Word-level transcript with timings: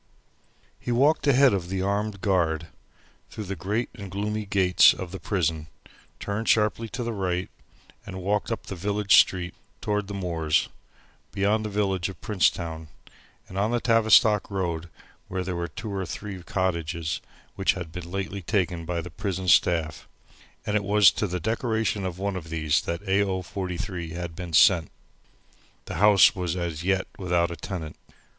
He 0.79 0.91
walked 0.91 1.27
ahead 1.27 1.53
of 1.53 1.69
the 1.69 1.83
armed 1.83 2.21
guard, 2.21 2.69
through 3.29 3.43
the 3.43 3.55
great 3.55 3.87
and 3.93 4.09
gloomy 4.09 4.47
gates 4.47 4.95
of 4.95 5.11
the 5.11 5.19
prison, 5.19 5.67
turned 6.19 6.49
sharply 6.49 6.89
to 6.89 7.03
the 7.03 7.13
right, 7.13 7.51
and 8.03 8.19
walked 8.23 8.51
up 8.51 8.65
the 8.65 8.75
village 8.75 9.17
street 9.17 9.53
toward 9.79 10.07
the 10.07 10.15
moors, 10.15 10.69
beyond 11.31 11.63
the 11.63 11.69
village 11.69 12.09
of 12.09 12.19
Princetown, 12.19 12.87
and 13.47 13.59
on 13.59 13.69
the 13.69 13.79
Tavistock 13.79 14.49
Road 14.49 14.89
where 15.27 15.43
were 15.55 15.67
two 15.67 15.93
or 15.93 16.07
three 16.07 16.41
cottages 16.41 17.21
which 17.53 17.73
had 17.73 17.91
been 17.91 18.09
lately 18.09 18.41
taken 18.41 18.85
by 18.85 19.01
the 19.01 19.11
prison 19.11 19.47
staff; 19.47 20.07
and 20.65 20.75
it 20.75 20.83
was 20.83 21.11
to 21.11 21.27
the 21.27 21.39
decoration 21.39 22.07
of 22.07 22.17
one 22.17 22.35
of 22.35 22.49
these 22.49 22.81
that 22.81 23.07
A. 23.07 23.21
O. 23.21 23.43
43 23.43 24.13
had 24.13 24.35
been 24.35 24.53
sent. 24.53 24.89
The 25.85 25.97
house 26.01 26.35
was 26.35 26.55
as 26.55 26.83
yet 26.83 27.05
without 27.19 27.51
a 27.51 27.55
tenant. 27.55 27.95